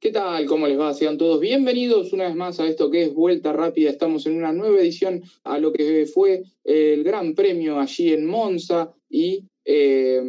¿Qué 0.00 0.12
tal? 0.12 0.46
¿Cómo 0.46 0.68
les 0.68 0.78
va? 0.78 0.94
Sean 0.94 1.18
todos 1.18 1.40
bienvenidos 1.40 2.12
una 2.12 2.28
vez 2.28 2.36
más 2.36 2.60
a 2.60 2.68
esto 2.68 2.88
que 2.88 3.02
es 3.02 3.12
Vuelta 3.12 3.52
Rápida. 3.52 3.90
Estamos 3.90 4.26
en 4.26 4.36
una 4.36 4.52
nueva 4.52 4.78
edición 4.78 5.24
a 5.42 5.58
lo 5.58 5.72
que 5.72 6.06
fue 6.06 6.44
el 6.62 7.02
Gran 7.02 7.34
Premio 7.34 7.80
allí 7.80 8.12
en 8.12 8.24
Monza 8.24 8.94
y 9.10 9.42
eh, 9.64 10.22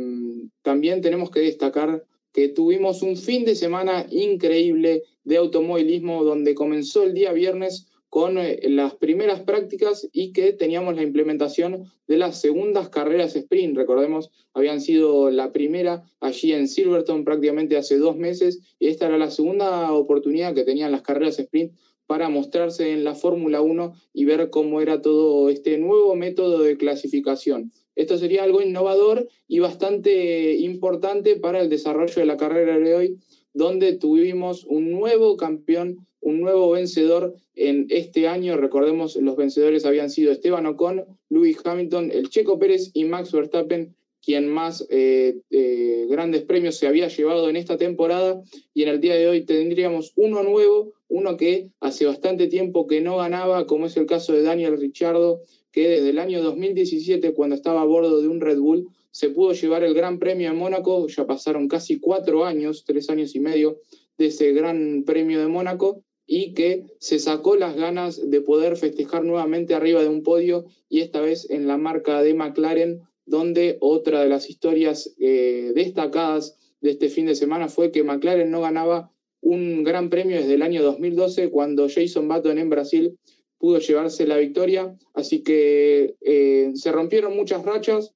también 0.63 1.01
tenemos 1.01 1.29
que 1.29 1.41
destacar 1.41 2.03
que 2.33 2.47
tuvimos 2.47 3.03
un 3.03 3.15
fin 3.15 3.45
de 3.45 3.53
semana 3.53 4.07
increíble 4.09 5.03
de 5.23 5.37
automovilismo 5.37 6.23
donde 6.23 6.55
comenzó 6.55 7.03
el 7.03 7.13
día 7.13 7.31
viernes 7.31 7.88
con 8.09 8.37
eh, 8.37 8.59
las 8.63 8.95
primeras 8.95 9.41
prácticas 9.41 10.07
y 10.11 10.33
que 10.33 10.53
teníamos 10.53 10.95
la 10.95 11.03
implementación 11.03 11.91
de 12.07 12.17
las 12.17 12.41
segundas 12.41 12.89
carreras 12.89 13.35
sprint. 13.35 13.77
Recordemos, 13.77 14.31
habían 14.53 14.81
sido 14.81 15.29
la 15.29 15.51
primera 15.51 16.03
allí 16.19 16.53
en 16.53 16.67
Silverton 16.67 17.23
prácticamente 17.23 17.77
hace 17.77 17.97
dos 17.97 18.17
meses 18.17 18.59
y 18.79 18.87
esta 18.87 19.07
era 19.07 19.17
la 19.17 19.31
segunda 19.31 19.91
oportunidad 19.93 20.55
que 20.55 20.63
tenían 20.63 20.91
las 20.91 21.03
carreras 21.03 21.39
sprint 21.39 21.73
para 22.07 22.29
mostrarse 22.29 22.91
en 22.91 23.03
la 23.03 23.13
Fórmula 23.13 23.61
1 23.61 23.93
y 24.13 24.25
ver 24.25 24.49
cómo 24.49 24.81
era 24.81 24.99
todo 24.99 25.47
este 25.49 25.77
nuevo 25.77 26.15
método 26.15 26.63
de 26.63 26.75
clasificación. 26.75 27.71
Esto 27.95 28.17
sería 28.17 28.43
algo 28.43 28.63
innovador 28.63 29.27
y 29.47 29.59
bastante 29.59 30.55
importante 30.55 31.35
para 31.35 31.61
el 31.61 31.69
desarrollo 31.69 32.15
de 32.15 32.25
la 32.25 32.37
carrera 32.37 32.79
de 32.79 32.95
hoy, 32.95 33.19
donde 33.53 33.93
tuvimos 33.93 34.65
un 34.65 34.89
nuevo 34.89 35.37
campeón 35.37 36.07
un 36.21 36.41
nuevo 36.41 36.71
vencedor 36.71 37.35
en 37.55 37.87
este 37.89 38.27
año. 38.27 38.57
Recordemos, 38.57 39.15
los 39.15 39.35
vencedores 39.35 39.85
habían 39.85 40.09
sido 40.09 40.31
Esteban 40.31 40.65
Ocon, 40.65 41.05
Lewis 41.29 41.59
Hamilton, 41.63 42.11
el 42.11 42.29
Checo 42.29 42.59
Pérez 42.59 42.91
y 42.93 43.05
Max 43.05 43.31
Verstappen, 43.31 43.95
quien 44.21 44.47
más 44.47 44.85
eh, 44.89 45.39
eh, 45.49 46.05
grandes 46.09 46.43
premios 46.43 46.75
se 46.75 46.87
había 46.87 47.07
llevado 47.07 47.49
en 47.49 47.55
esta 47.55 47.77
temporada. 47.77 48.41
Y 48.73 48.83
en 48.83 48.89
el 48.89 48.99
día 48.99 49.15
de 49.15 49.27
hoy 49.27 49.45
tendríamos 49.45 50.13
uno 50.15 50.43
nuevo, 50.43 50.93
uno 51.07 51.37
que 51.37 51.69
hace 51.79 52.05
bastante 52.05 52.47
tiempo 52.47 52.87
que 52.87 53.01
no 53.01 53.17
ganaba, 53.17 53.65
como 53.65 53.85
es 53.85 53.97
el 53.97 54.05
caso 54.05 54.33
de 54.33 54.43
Daniel 54.43 54.77
Ricciardo, 54.79 55.41
que 55.71 55.87
desde 55.87 56.09
el 56.09 56.19
año 56.19 56.41
2017, 56.41 57.33
cuando 57.33 57.55
estaba 57.55 57.81
a 57.81 57.85
bordo 57.85 58.21
de 58.21 58.27
un 58.27 58.41
Red 58.41 58.59
Bull, 58.59 58.87
se 59.11 59.29
pudo 59.29 59.53
llevar 59.53 59.83
el 59.83 59.93
Gran 59.93 60.19
Premio 60.19 60.49
de 60.49 60.55
Mónaco. 60.55 61.07
Ya 61.07 61.25
pasaron 61.25 61.67
casi 61.67 61.99
cuatro 61.99 62.45
años, 62.45 62.83
tres 62.85 63.09
años 63.09 63.35
y 63.35 63.39
medio 63.39 63.79
de 64.17 64.27
ese 64.27 64.51
Gran 64.51 65.03
Premio 65.05 65.39
de 65.39 65.47
Mónaco 65.47 66.03
y 66.31 66.53
que 66.53 66.85
se 66.99 67.17
sacó 67.17 67.55
las 67.55 67.75
ganas 67.75 68.29
de 68.29 68.39
poder 68.41 68.77
festejar 68.77 69.25
nuevamente 69.25 69.73
arriba 69.73 70.03
de 70.03 70.09
un 70.09 70.21
podio 70.21 70.67
y 70.87 70.99
esta 70.99 71.21
vez 71.21 71.49
en 71.49 71.65
la 71.65 71.77
marca 71.77 72.21
de 72.21 72.35
McLaren, 72.35 73.01
donde 73.25 73.77
otra 73.81 74.21
de 74.21 74.29
las 74.29 74.47
historias 74.47 75.15
eh, 75.19 75.71
destacadas 75.73 76.59
de 76.81 76.91
este 76.91 77.09
fin 77.09 77.25
de 77.25 77.33
semana 77.33 77.67
fue 77.67 77.91
que 77.91 78.03
McLaren 78.03 78.51
no 78.51 78.61
ganaba 78.61 79.11
un 79.41 79.83
gran 79.83 80.11
premio 80.11 80.37
desde 80.37 80.53
el 80.53 80.61
año 80.61 80.83
2012 80.83 81.49
cuando 81.49 81.89
Jason 81.89 82.27
Button 82.27 82.59
en 82.59 82.69
Brasil 82.69 83.17
pudo 83.57 83.79
llevarse 83.79 84.27
la 84.27 84.37
victoria, 84.37 84.95
así 85.15 85.41
que 85.41 86.15
eh, 86.21 86.73
se 86.75 86.91
rompieron 86.91 87.35
muchas 87.35 87.65
rachas 87.65 88.13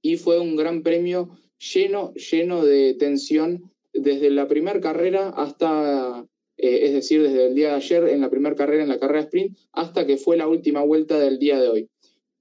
y 0.00 0.18
fue 0.18 0.38
un 0.38 0.54
gran 0.54 0.84
premio 0.84 1.30
lleno, 1.58 2.14
lleno 2.14 2.64
de 2.64 2.94
tensión 2.94 3.72
desde 3.92 4.30
la 4.30 4.46
primera 4.46 4.80
carrera 4.80 5.30
hasta 5.30 6.28
eh, 6.64 6.86
es 6.86 6.94
decir, 6.94 7.22
desde 7.22 7.48
el 7.48 7.54
día 7.54 7.68
de 7.68 7.74
ayer 7.74 8.08
en 8.08 8.22
la 8.22 8.30
primera 8.30 8.56
carrera, 8.56 8.82
en 8.82 8.88
la 8.88 8.98
carrera 8.98 9.20
sprint, 9.20 9.54
hasta 9.72 10.06
que 10.06 10.16
fue 10.16 10.38
la 10.38 10.48
última 10.48 10.82
vuelta 10.82 11.18
del 11.18 11.38
día 11.38 11.60
de 11.60 11.68
hoy. 11.68 11.88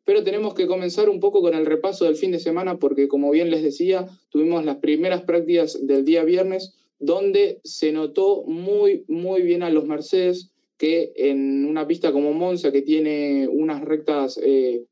Pero 0.05 0.23
tenemos 0.23 0.53
que 0.53 0.65
comenzar 0.65 1.09
un 1.09 1.19
poco 1.19 1.41
con 1.41 1.53
el 1.53 1.65
repaso 1.65 2.05
del 2.05 2.15
fin 2.15 2.31
de 2.31 2.39
semana 2.39 2.79
porque, 2.79 3.09
como 3.09 3.31
bien 3.31 3.51
les 3.51 3.63
decía, 3.63 4.07
tuvimos 4.29 4.63
las 4.63 4.77
primeras 4.77 5.23
prácticas 5.23 5.85
del 5.85 6.05
día 6.05 6.23
viernes 6.23 6.73
donde 6.99 7.59
se 7.65 7.91
notó 7.91 8.43
muy, 8.45 9.03
muy 9.09 9.41
bien 9.41 9.61
a 9.61 9.69
los 9.69 9.85
Mercedes 9.85 10.51
que 10.77 11.11
en 11.17 11.65
una 11.65 11.85
pista 11.85 12.13
como 12.13 12.31
Monza, 12.31 12.71
que 12.71 12.81
tiene 12.81 13.49
unas 13.49 13.81
rectas, 13.81 14.39
eh, 14.41 14.85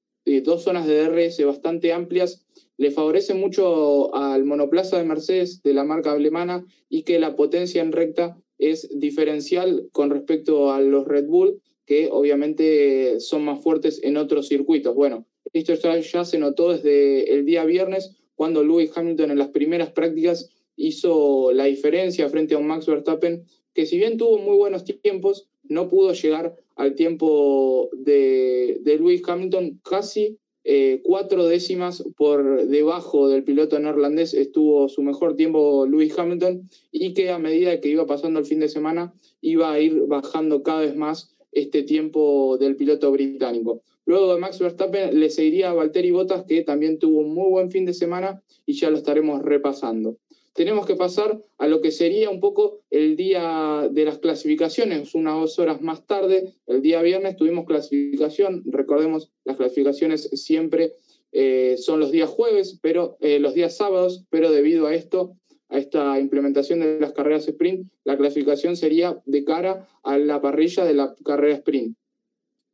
dos 0.44 0.64
zonas 0.64 0.88
de 0.88 1.06
DRS 1.06 1.46
bastante 1.46 1.94
amplias, 1.94 2.46
le 2.78 2.92
favorece 2.92 3.34
mucho 3.34 4.13
al 4.13 4.44
monoplaza 4.44 4.98
de 4.98 5.06
Mercedes 5.06 5.62
de 5.63 5.74
la 5.74 5.86
marca 5.86 6.12
alemana 6.12 6.66
y 6.90 7.03
que 7.03 7.19
la 7.19 7.36
potencia 7.36 7.81
en 7.81 7.92
recta 7.92 8.38
es 8.62 8.88
diferencial 8.94 9.90
con 9.92 10.12
respecto 10.12 10.72
a 10.72 10.80
los 10.80 11.06
Red 11.08 11.26
Bull, 11.26 11.62
que 11.86 12.10
obviamente 12.12 13.20
son 13.20 13.44
más 13.44 13.62
fuertes 13.62 14.00
en 14.04 14.16
otros 14.18 14.48
circuitos. 14.48 14.96
Bueno, 14.96 15.26
esto 15.52 15.74
ya, 15.74 16.24
se 16.24 16.38
notó 16.38 16.72
desde 16.72 17.34
el 17.34 17.46
día 17.46 17.66
viernes, 17.66 18.16
cuando 18.36 18.64
Lewis 18.64 18.92
Hamilton 18.96 19.32
en 19.32 19.40
las 19.40 19.50
primeras 19.50 19.92
prácticas 19.92 20.50
hizo 20.78 21.52
la 21.52 21.66
diferencia 21.66 22.30
frente 22.30 22.54
a 22.54 22.60
un 22.60 22.68
Max 22.68 22.86
Verstappen, 22.86 23.44
que 23.74 23.86
si 23.86 23.98
bien 23.98 24.18
tuvo 24.18 24.38
muy 24.38 24.56
buenos 24.56 24.86
tiempos, 24.86 25.50
no 25.64 25.90
pudo 25.90 26.14
llegar 26.14 26.56
al 26.76 26.96
tiempo 26.96 27.90
de, 27.94 28.78
de 28.82 28.98
Lewis 28.98 29.22
Hamilton 29.28 29.82
casi 29.84 30.38
eh, 30.64 31.02
cuatro 31.04 31.46
décimas 31.46 32.04
por 32.16 32.68
debajo 32.68 33.28
del 33.30 33.44
piloto 33.44 33.80
neerlandés 33.80 34.34
estuvo 34.36 34.90
su 34.90 35.02
mejor 35.02 35.36
tiempo 35.36 35.88
Lewis 35.88 36.18
Hamilton 36.18 36.70
y 36.92 37.14
que 37.14 37.32
a 37.32 37.40
medida 37.40 37.80
que 37.80 37.90
iba 37.90 38.06
pasando 38.06 38.40
el 38.40 38.46
fin 38.46 38.60
de 38.60 38.70
semana 38.70 39.14
iba 39.42 39.72
a 39.72 39.80
ir 39.80 40.04
bajando 40.08 40.62
cada 40.62 40.82
vez 40.82 40.96
más 40.96 41.36
este 41.52 41.82
tiempo 41.84 42.58
del 42.60 42.76
piloto 42.76 43.12
británico. 43.12 43.82
Luego 44.06 44.34
de 44.34 44.40
Max 44.40 44.60
Verstappen 44.60 45.20
le 45.20 45.30
seguiría 45.30 45.72
a 45.72 45.74
Valtteri 45.74 46.12
Bottas 46.12 46.46
que 46.46 46.62
también 46.64 47.00
tuvo 47.00 47.20
un 47.20 47.34
muy 47.34 47.50
buen 47.50 47.72
fin 47.72 47.86
de 47.86 47.94
semana 47.94 48.42
y 48.66 48.74
ya 48.74 48.90
lo 48.90 48.98
estaremos 48.98 49.42
repasando 49.42 50.18
tenemos 50.53 50.85
que 50.85 50.95
pasar 50.95 51.41
a 51.57 51.67
lo 51.67 51.81
que 51.81 51.91
sería 51.91 52.29
un 52.29 52.39
poco 52.39 52.81
el 52.89 53.16
día 53.16 53.88
de 53.89 54.06
las 54.06 54.19
clasificaciones, 54.19 55.16
unas 55.16 55.35
dos 55.35 55.59
horas 55.59 55.81
más 55.81 56.06
tarde, 56.06 56.53
el 56.67 56.81
día 56.81 57.01
viernes 57.01 57.38
tuvimos 57.38 57.66
clasificación, 57.66 58.63
recordemos, 58.66 59.31
las 59.45 59.57
clasificaciones 59.57 60.29
siempre 60.34 60.94
eh, 61.31 61.75
son 61.78 62.00
los 62.00 62.12
días 62.12 62.29
jueves, 62.29 62.79
pero 62.81 63.17
eh, 63.22 63.39
los 63.39 63.53
días 63.53 63.78
sábados, 63.78 64.25
pero 64.29 64.51
debido 64.51 64.88
a 64.88 64.95
esto, 64.95 65.38
a 65.69 65.78
esta 65.78 66.19
implementación 66.19 66.81
de 66.81 67.00
las 67.00 67.13
carreras 67.13 67.47
sprint, 67.47 67.89
la 68.03 68.18
clasificación 68.18 68.75
sería 68.75 69.22
de 69.25 69.45
cara 69.45 69.88
a 70.03 70.18
la 70.18 70.41
parrilla 70.41 70.83
de 70.83 70.94
la 70.94 71.16
carrera 71.23 71.56
sprint. 71.56 71.95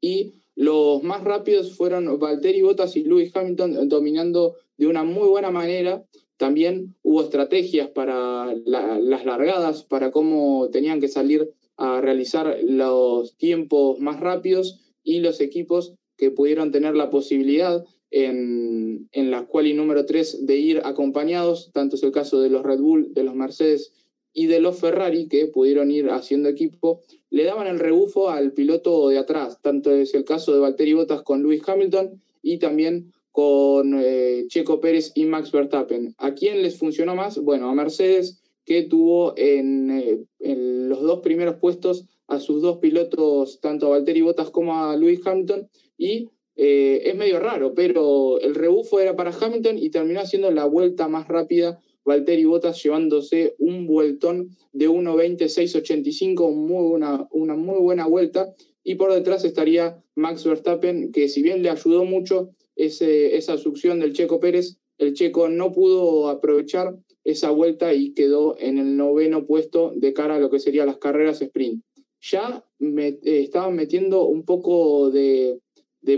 Y 0.02 0.34
los 0.56 1.04
más 1.04 1.24
rápidos 1.24 1.76
fueron 1.76 2.18
Valtteri 2.18 2.64
Bottas 2.64 2.96
y 2.96 3.04
Lewis 3.04 3.36
Hamilton 3.36 3.88
dominando 3.88 4.56
de 4.78 4.88
una 4.88 5.04
muy 5.04 5.28
buena 5.28 5.52
manera 5.52 6.04
también 6.38 6.96
hubo 7.04 7.24
estrategias 7.24 7.90
para 7.90 8.54
las 8.66 9.26
largadas, 9.26 9.84
para 9.84 10.12
cómo 10.12 10.70
tenían 10.70 11.00
que 11.00 11.08
salir 11.08 11.52
a 11.76 12.02
realizar 12.02 12.58
los 12.64 13.36
tiempos 13.38 14.00
más 14.00 14.20
rápidos 14.20 14.80
y 15.04 15.20
los 15.20 15.42
equipos 15.42 15.94
que 16.16 16.32
pudieron 16.32 16.72
tener 16.72 16.96
la 16.96 17.10
posibilidad 17.10 17.84
en, 18.10 19.10
en 19.12 19.32
la 19.32 19.46
quali 19.46 19.74
número 19.74 20.06
3 20.06 20.46
de 20.46 20.58
ir 20.58 20.82
acompañados, 20.84 21.72
tanto 21.74 21.96
es 21.96 22.04
el 22.04 22.12
caso 22.12 22.40
de 22.40 22.50
los 22.50 22.64
Red 22.64 22.80
Bull, 22.80 23.14
de 23.14 23.24
los 23.24 23.36
Mercedes 23.36 23.94
y 24.34 24.46
de 24.46 24.60
los 24.60 24.80
Ferrari, 24.80 25.28
que 25.28 25.48
pudieron 25.48 25.92
ir 25.92 26.10
haciendo 26.10 26.50
equipo, 26.50 27.02
le 27.30 27.44
daban 27.44 27.68
el 27.68 27.80
rebufo 27.80 28.30
al 28.30 28.54
piloto 28.54 29.10
de 29.10 29.18
atrás, 29.18 29.60
tanto 29.62 29.92
es 29.92 30.14
el 30.14 30.26
caso 30.26 30.54
de 30.54 30.60
Valtteri 30.60 30.94
Bottas 30.94 31.24
con 31.24 31.42
Lewis 31.42 31.68
Hamilton 31.68 32.22
y 32.42 32.60
también 32.60 33.12
con 33.38 33.94
eh, 34.04 34.46
Checo 34.48 34.82
Pérez 34.82 35.12
y 35.14 35.26
Max 35.26 35.52
Verstappen. 35.52 36.16
¿A 36.18 36.34
quién 36.34 36.64
les 36.64 36.80
funcionó 36.80 37.14
más? 37.14 37.38
Bueno, 37.38 37.70
a 37.70 37.76
Mercedes, 37.76 38.42
que 38.66 38.82
tuvo 38.82 39.36
en, 39.38 39.92
eh, 39.92 40.26
los 40.40 41.04
dos 41.04 41.20
primeros 41.20 41.58
puestos 41.58 42.06
a 42.26 42.40
sus 42.40 42.64
dos 42.64 42.80
pilotos, 42.80 43.60
tanto 43.62 43.86
a 43.86 43.90
Valtteri 43.90 44.22
Bottas 44.22 44.50
como 44.50 44.76
a 44.76 44.98
Lewis 44.98 45.22
Hamilton, 45.24 45.70
y 46.00 46.30
eh, 46.56 47.04
es 47.06 47.16
medio 47.16 47.40
raro, 47.40 47.76
pero 47.76 48.40
el 48.40 48.56
rebufo 48.56 49.00
era 49.00 49.16
para 49.16 49.30
Hamilton 49.30 49.78
y 49.78 49.92
terminó 49.92 50.22
haciendo 50.22 50.50
la 50.50 50.66
vuelta 50.66 51.08
más 51.08 51.28
rápida 51.28 51.80
Valtteri 52.06 52.46
Bottas 52.46 52.82
llevándose 52.82 53.54
un 53.60 53.86
vueltón 53.86 54.58
de 54.74 54.90
1.26.85, 54.90 56.56
muy 56.56 56.92
una, 56.92 57.28
una 57.30 57.54
muy 57.54 57.78
buena 57.78 58.08
vuelta, 58.08 58.56
y 58.84 58.96
por 58.96 59.14
detrás 59.14 59.46
estaría 59.46 60.04
Max 60.16 60.44
Verstappen, 60.44 61.12
que 61.12 61.30
si 61.30 61.44
bien 61.44 61.62
le 61.62 61.70
ayudó 61.70 62.04
mucho, 62.04 62.50
esa 62.78 63.58
succión 63.58 64.00
del 64.00 64.14
Checo 64.14 64.40
Pérez, 64.40 64.78
el 64.98 65.14
Checo 65.14 65.50
no 65.50 65.72
pudo 65.72 66.30
aprovechar 66.30 66.96
esa 67.24 67.52
vuelta 67.52 67.94
y 67.94 68.14
quedó 68.14 68.56
en 68.58 68.78
el 68.78 68.96
noveno 68.96 69.46
puesto 69.46 69.92
de 69.96 70.14
cara 70.14 70.36
a 70.36 70.40
lo 70.40 70.50
que 70.50 70.60
serían 70.60 70.88
las 70.88 70.98
carreras 70.98 71.42
sprint. 71.42 71.84
Ya 72.22 72.64
me, 72.80 73.08
eh, 73.08 73.20
estaban 73.24 73.76
metiendo 73.76 74.26
un 74.26 74.44
poco 74.44 75.12
de, 75.12 75.60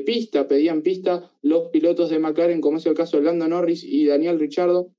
pista, 0.06 0.48
pedían 0.48 0.84
pista 0.84 1.32
los 1.42 1.70
pilotos 1.70 2.12
de 2.12 2.20
McLaren, 2.20 2.62
como 2.62 2.78
es 2.78 2.86
el 2.86 2.94
caso 2.94 3.18
de 3.18 3.24
Lando 3.24 3.48
Norris 3.48 3.84
y 3.84 4.06
Daniel 4.06 4.40
Richardo, 4.40 4.92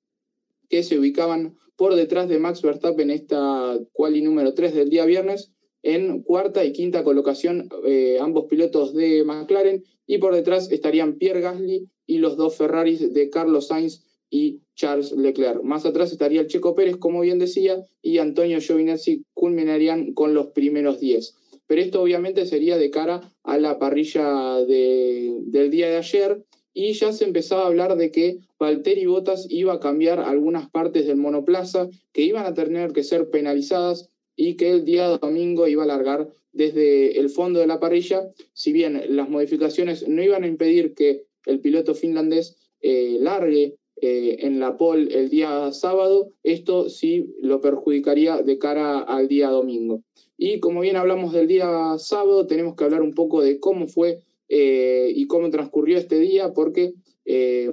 que 0.68 0.82
se 0.82 0.98
ubicaban 0.98 1.56
por 1.76 1.94
detrás 1.94 2.28
de 2.28 2.40
Max 2.40 2.60
Verstappen, 2.60 3.10
esta 3.10 3.78
quali 3.92 4.20
número 4.20 4.52
3 4.52 4.74
del 4.74 4.90
día 4.90 5.04
viernes, 5.04 5.52
en 5.82 6.22
cuarta 6.22 6.64
y 6.64 6.72
quinta 6.72 7.04
colocación 7.04 7.68
eh, 7.86 8.18
ambos 8.20 8.46
pilotos 8.46 8.94
de 8.94 9.24
McLaren 9.24 9.84
y 10.06 10.18
por 10.18 10.34
detrás 10.34 10.70
estarían 10.70 11.18
Pierre 11.18 11.40
Gasly 11.40 11.88
y 12.06 12.18
los 12.18 12.36
dos 12.36 12.56
Ferraris 12.56 13.12
de 13.12 13.30
Carlos 13.30 13.68
Sainz 13.68 14.04
y 14.30 14.60
Charles 14.74 15.12
Leclerc. 15.12 15.62
Más 15.62 15.84
atrás 15.86 16.12
estaría 16.12 16.40
el 16.40 16.46
Checo 16.46 16.74
Pérez, 16.74 16.96
como 16.96 17.20
bien 17.20 17.38
decía, 17.38 17.84
y 18.00 18.18
Antonio 18.18 18.60
Giovinazzi 18.60 19.24
culminarían 19.34 20.14
con 20.14 20.34
los 20.34 20.48
primeros 20.48 21.00
10. 21.00 21.34
Pero 21.66 21.82
esto 21.82 22.02
obviamente 22.02 22.46
sería 22.46 22.78
de 22.78 22.90
cara 22.90 23.32
a 23.44 23.58
la 23.58 23.78
parrilla 23.78 24.56
del 24.64 25.70
día 25.70 25.88
de 25.88 25.96
ayer 25.96 26.44
y 26.72 26.92
ya 26.92 27.12
se 27.12 27.24
empezaba 27.24 27.62
a 27.62 27.66
hablar 27.66 27.96
de 27.96 28.10
que 28.10 28.38
Valtteri 28.58 29.06
Bottas 29.06 29.46
iba 29.48 29.74
a 29.74 29.80
cambiar 29.80 30.20
algunas 30.20 30.70
partes 30.70 31.06
del 31.06 31.16
monoplaza 31.16 31.88
que 32.12 32.22
iban 32.22 32.46
a 32.46 32.54
tener 32.54 32.92
que 32.92 33.04
ser 33.04 33.30
penalizadas 33.30 34.08
y 34.36 34.56
que 34.56 34.70
el 34.70 34.84
día 34.84 35.08
domingo 35.08 35.68
iba 35.68 35.84
a 35.84 35.86
largar 35.86 36.28
desde 36.52 37.18
el 37.18 37.30
fondo 37.30 37.60
de 37.60 37.66
la 37.66 37.80
parrilla, 37.80 38.30
si 38.54 38.72
bien 38.72 39.00
las 39.08 39.28
modificaciones 39.28 40.08
no 40.08 40.22
iban 40.22 40.44
a 40.44 40.48
impedir 40.48 40.94
que 40.94 41.24
el 41.46 41.60
piloto 41.60 41.94
finlandés 41.94 42.56
eh, 42.80 43.18
largue 43.20 43.76
eh, 44.00 44.38
en 44.40 44.60
la 44.60 44.76
pole 44.76 45.14
el 45.14 45.28
día 45.28 45.70
sábado, 45.72 46.30
esto 46.42 46.88
sí 46.88 47.34
lo 47.40 47.60
perjudicaría 47.60 48.42
de 48.42 48.58
cara 48.58 49.00
al 49.00 49.28
día 49.28 49.50
domingo. 49.50 50.02
Y 50.36 50.58
como 50.60 50.80
bien 50.80 50.96
hablamos 50.96 51.32
del 51.32 51.46
día 51.46 51.96
sábado, 51.98 52.46
tenemos 52.46 52.74
que 52.74 52.84
hablar 52.84 53.02
un 53.02 53.12
poco 53.12 53.42
de 53.42 53.60
cómo 53.60 53.86
fue 53.86 54.20
eh, 54.48 55.12
y 55.14 55.26
cómo 55.26 55.50
transcurrió 55.50 55.98
este 55.98 56.18
día, 56.18 56.52
porque 56.52 56.94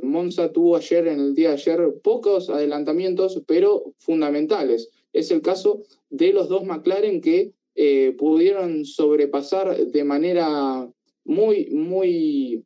Monza 0.03 0.51
tuvo 0.51 0.75
ayer, 0.75 1.07
en 1.07 1.19
el 1.19 1.33
día 1.33 1.47
de 1.49 1.55
ayer, 1.55 1.79
pocos 2.03 2.47
adelantamientos, 2.51 3.41
pero 3.47 3.95
fundamentales. 3.97 4.91
Es 5.17 5.31
el 5.31 5.41
caso 5.41 5.81
de 6.11 6.31
los 6.31 6.47
dos 6.47 6.63
McLaren 6.63 7.21
que 7.21 7.51
eh, 7.73 8.13
pudieron 8.19 8.85
sobrepasar 8.85 9.75
de 9.87 10.03
manera 10.03 10.87
muy, 11.25 11.71
muy 11.71 12.63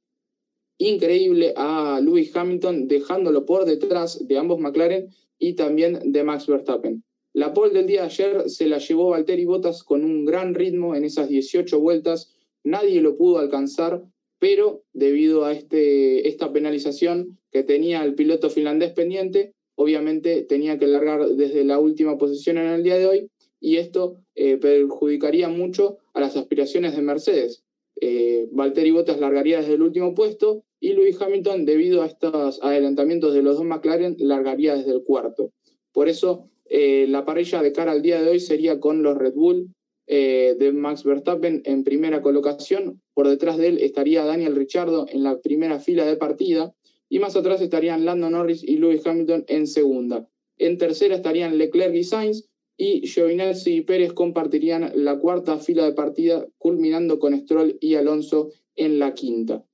increíble 0.78 1.54
a 1.56 2.02
Lewis 2.04 2.36
Hamilton, 2.36 2.90
dejándolo 2.90 3.46
por 3.46 3.64
detrás 3.64 4.28
de 4.28 4.38
ambos 4.38 4.60
McLaren 4.60 5.08
y 5.40 5.54
también 5.54 6.12
de 6.12 6.24
Max 6.26 6.46
Verstappen. 6.48 7.02
La 7.32 7.54
pole 7.54 7.72
del 7.72 7.88
día 7.88 8.02
de 8.02 8.08
ayer 8.08 8.50
se 8.50 8.68
la 8.68 8.80
llevó 8.80 9.12
Valtteri 9.12 9.46
Bottas 9.46 9.82
con 9.82 10.04
un 10.04 10.26
gran 10.26 10.54
ritmo 10.54 10.94
en 10.94 11.06
esas 11.06 11.30
18 11.30 11.80
vueltas. 11.80 12.36
Nadie 12.66 13.00
lo 13.00 13.16
pudo 13.16 13.40
alcanzar, 13.40 14.04
pero 14.40 14.84
debido 14.92 15.46
a 15.46 15.54
este, 15.54 16.28
esta 16.28 16.52
penalización 16.52 17.40
que 17.50 17.64
tenía 17.64 18.04
el 18.04 18.14
piloto 18.14 18.50
finlandés 18.50 18.92
pendiente, 18.92 19.54
obviamente 19.82 20.44
tenía 20.44 20.78
que 20.78 20.88
largar 20.88 21.28
desde 21.30 21.64
la 21.64 21.80
última 21.80 22.18
posición 22.18 22.58
en 22.58 22.68
el 22.68 22.84
día 22.84 22.98
de 22.98 23.08
hoy 23.08 23.30
y 23.60 23.78
esto 23.78 24.18
eh, 24.36 24.58
perjudicaría 24.58 25.48
mucho 25.48 25.98
a 26.14 26.20
las 26.20 26.36
aspiraciones 26.36 26.96
de 26.96 27.02
Mercedes. 27.02 27.64
Eh, 28.00 28.48
Valtteri 28.52 28.92
Bottas 28.92 29.20
largaría 29.20 29.60
desde 29.60 29.76
el 29.76 29.84
último 29.84 30.16
puesto 30.16 30.64
y 30.80 30.94
Lewis 30.94 31.22
Hamilton, 31.22 31.66
debido 31.66 32.02
a 32.02 32.08
estos 32.08 32.60
adelantamientos 32.64 33.34
de 33.34 33.44
los 33.44 33.58
dos 33.58 33.66
McLaren, 33.66 34.16
largaría 34.18 34.76
desde 34.76 34.92
el 34.92 35.04
cuarto. 35.04 35.52
Por 35.94 36.10
eso, 36.10 36.50
eh, 36.66 37.06
la 37.08 37.24
parrilla 37.24 37.62
de 37.62 37.72
cara 37.72 37.92
al 37.92 38.02
día 38.02 38.20
de 38.22 38.32
hoy 38.32 38.40
sería 38.40 38.80
con 38.80 39.04
los 39.04 39.18
Red 39.18 39.34
Bull 39.34 39.70
de 40.08 40.74
Max 40.74 41.06
Verstappen 41.06 41.62
en 41.64 41.86
primera 41.86 42.22
colocación. 42.22 43.02
Por 43.14 43.30
detrás 43.30 43.56
de 43.56 43.68
él 43.68 43.78
estaría 43.80 44.26
Daniel 44.26 44.58
Ricciardo 44.58 45.06
en 45.08 45.24
la 45.24 45.40
primera 45.40 45.80
fila 45.80 46.06
de 46.06 46.18
partida. 46.18 46.74
Y 47.12 47.20
más 47.20 47.36
atrás 47.36 47.62
estarían 47.62 48.06
Lando 48.06 48.30
Norris 48.30 48.64
y 48.64 48.78
Lewis 48.78 49.06
Hamilton 49.06 49.44
en 49.50 49.68
segunda. 49.68 50.30
En 50.58 50.78
tercera 50.78 51.14
estarían 51.14 51.58
Leclerc 51.58 51.94
y 51.94 52.06
Sainz 52.06 52.48
y 52.78 53.06
Giovinazzi 53.06 53.76
y 53.76 53.82
Pérez 53.82 54.14
compartirían 54.14 54.94
la 54.96 55.20
cuarta 55.20 55.58
fila 55.58 55.84
de 55.84 55.92
partida, 55.92 56.48
culminando 56.58 57.20
con 57.20 57.38
Stroll 57.38 57.78
y 57.82 57.96
Alonso 57.96 58.54
en 58.78 58.98
la 58.98 59.14
quinta. 59.14 59.66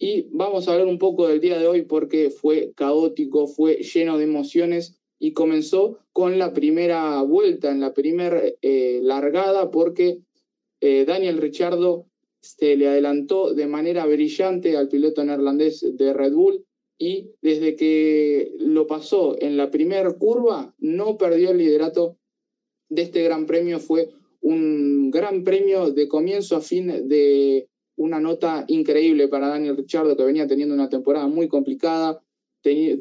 Y 0.00 0.22
vamos 0.32 0.66
a 0.66 0.72
hablar 0.72 0.88
un 0.88 0.98
poco 0.98 1.28
del 1.28 1.40
día 1.40 1.60
de 1.60 1.68
hoy 1.68 1.82
porque 1.82 2.28
fue 2.28 2.72
caótico, 2.74 3.46
fue 3.46 3.76
lleno 3.76 4.18
de 4.18 4.24
emociones 4.24 4.98
y 5.20 5.32
comenzó 5.32 6.00
con 6.12 6.40
la 6.40 6.52
primera 6.52 7.22
vuelta, 7.22 7.70
en 7.70 7.80
la 7.80 7.94
primera 7.94 8.42
eh, 8.62 8.98
largada, 9.00 9.70
porque 9.70 10.18
eh, 10.80 11.04
Daniel 11.06 11.38
Ricciardo 11.38 12.06
se 12.40 12.74
le 12.74 12.88
adelantó 12.88 13.54
de 13.54 13.68
manera 13.68 14.06
brillante 14.06 14.76
al 14.76 14.88
piloto 14.88 15.22
neerlandés 15.22 15.86
de 15.96 16.12
Red 16.12 16.32
Bull 16.32 16.64
y 17.02 17.32
desde 17.40 17.76
que 17.76 18.52
lo 18.58 18.86
pasó 18.86 19.34
en 19.40 19.56
la 19.56 19.70
primera 19.70 20.12
curva 20.12 20.74
no 20.78 21.16
perdió 21.16 21.50
el 21.50 21.56
liderato 21.56 22.18
de 22.90 23.02
este 23.02 23.22
gran 23.22 23.46
premio 23.46 23.80
fue 23.80 24.10
un 24.42 25.10
gran 25.10 25.42
premio 25.42 25.92
de 25.92 26.06
comienzo 26.08 26.56
a 26.56 26.60
fin 26.60 27.08
de 27.08 27.70
una 27.96 28.20
nota 28.20 28.66
increíble 28.68 29.28
para 29.28 29.48
Daniel 29.48 29.78
Richardo, 29.78 30.14
que 30.14 30.24
venía 30.24 30.46
teniendo 30.46 30.74
una 30.74 30.90
temporada 30.90 31.26
muy 31.26 31.48
complicada. 31.48 32.22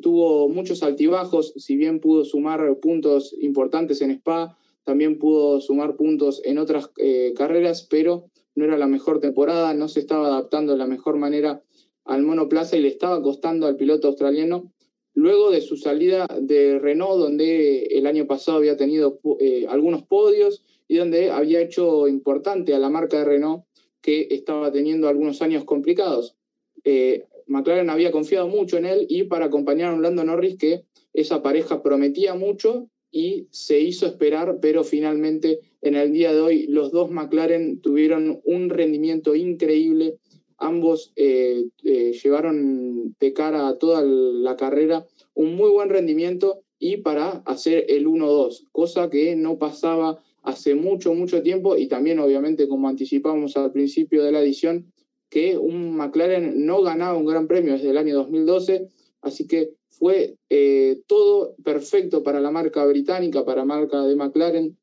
tuvo 0.01 0.47
muchos 0.47 0.81
altibajos, 0.81 1.53
si 1.57 1.75
bien 1.75 1.99
pudo 1.99 2.23
sumar 2.23 2.79
puntos 2.79 3.35
importantes 3.41 4.01
en 4.01 4.11
Spa, 4.11 4.57
también 4.85 5.19
pudo 5.19 5.59
sumar 5.59 5.97
puntos 5.97 6.41
en 6.45 6.57
otras 6.57 6.89
eh, 6.97 7.33
carreras, 7.35 7.85
pero 7.89 8.29
no 8.55 8.63
era 8.63 8.77
la 8.77 8.87
mejor 8.87 9.19
temporada, 9.19 9.73
no 9.73 9.89
se 9.89 9.99
estaba 9.99 10.27
adaptando 10.27 10.71
de 10.71 10.79
la 10.79 10.87
mejor 10.87 11.17
manera 11.17 11.61
al 12.09 12.23
monoplaza 12.23 12.75
y 12.75 12.81
le 12.81 12.87
estaba 12.87 13.21
costando 13.21 13.67
al 13.67 13.75
piloto 13.75 14.07
australiano 14.07 14.73
luego 15.13 15.51
de 15.51 15.61
su 15.61 15.77
salida 15.77 16.25
de 16.41 16.79
Renault, 16.79 17.19
donde 17.19 17.83
el 17.83 18.07
año 18.07 18.25
pasado 18.25 18.57
había 18.57 18.77
tenido 18.77 19.19
eh, 19.39 19.65
algunos 19.69 20.03
podios 20.03 20.63
y 20.87 20.97
donde 20.97 21.29
había 21.29 21.61
hecho 21.61 22.07
importante 22.07 22.73
a 22.73 22.79
la 22.79 22.89
marca 22.89 23.19
de 23.19 23.25
Renault 23.25 23.63
que 24.01 24.27
estaba 24.31 24.71
teniendo 24.71 25.07
algunos 25.07 25.41
años 25.43 25.65
complicados. 25.65 26.35
Eh, 26.83 27.25
McLaren 27.45 27.91
había 27.91 28.11
confiado 28.11 28.47
mucho 28.47 28.77
en 28.77 28.85
él 28.85 29.05
y 29.07 29.23
para 29.23 29.45
acompañar 29.45 29.91
a 29.91 29.95
Orlando 29.95 30.23
Norris 30.23 30.57
que 30.57 30.85
esa 31.13 31.43
pareja 31.43 31.83
prometía 31.83 32.33
mucho 32.33 32.89
y 33.11 33.47
se 33.51 33.79
hizo 33.79 34.07
esperar, 34.07 34.57
pero 34.61 34.83
finalmente 34.83 35.59
en 35.81 35.95
el 35.95 36.11
día 36.11 36.33
de 36.33 36.41
hoy 36.41 36.67
los 36.67 36.91
dos 36.91 37.11
McLaren 37.11 37.81
tuvieron 37.81 38.41
un 38.45 38.69
rendimiento 38.69 39.35
increíble 39.35 40.17
Ambos 40.59 41.13
eh, 41.15 41.65
eh, 41.83 42.11
llevaron 42.11 43.15
de 43.19 43.33
cara 43.33 43.67
a 43.67 43.77
toda 43.77 44.03
la 44.03 44.55
carrera 44.55 45.05
un 45.33 45.55
muy 45.55 45.69
buen 45.69 45.89
rendimiento 45.89 46.63
y 46.79 46.97
para 46.97 47.41
hacer 47.45 47.85
el 47.89 48.07
1-2, 48.07 48.67
cosa 48.71 49.09
que 49.09 49.35
no 49.35 49.57
pasaba 49.57 50.21
hace 50.43 50.75
mucho, 50.75 51.13
mucho 51.13 51.41
tiempo 51.41 51.77
y 51.77 51.87
también 51.87 52.19
obviamente 52.19 52.67
como 52.67 52.87
anticipamos 52.87 53.55
al 53.57 53.71
principio 53.71 54.23
de 54.23 54.31
la 54.31 54.41
edición, 54.41 54.91
que 55.29 55.57
un 55.57 55.95
McLaren 55.95 56.65
no 56.65 56.81
ganaba 56.81 57.17
un 57.17 57.25
gran 57.25 57.47
premio 57.47 57.73
desde 57.73 57.91
el 57.91 57.97
año 57.97 58.15
2012, 58.15 58.89
así 59.21 59.47
que 59.47 59.73
fue 59.89 60.37
eh, 60.49 61.01
todo 61.07 61.55
perfecto 61.63 62.23
para 62.23 62.39
la 62.39 62.51
marca 62.51 62.85
británica, 62.85 63.45
para 63.45 63.61
la 63.61 63.65
marca 63.65 64.03
de 64.05 64.15
McLaren, 64.15 64.77